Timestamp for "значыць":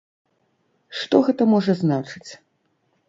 1.83-2.27